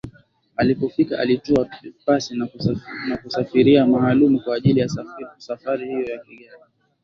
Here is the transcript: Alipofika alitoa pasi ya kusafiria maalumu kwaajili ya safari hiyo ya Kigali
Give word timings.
Alipofika 0.55 1.19
alitoa 1.19 1.67
pasi 2.05 2.39
ya 3.09 3.17
kusafiria 3.17 3.85
maalumu 3.87 4.39
kwaajili 4.39 4.79
ya 4.79 4.89
safari 5.37 5.85
hiyo 5.85 6.01
ya 6.03 6.19
Kigali 6.19 6.57